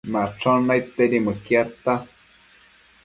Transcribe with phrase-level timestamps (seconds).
[0.13, 1.93] Machon naidtedi mëquiadta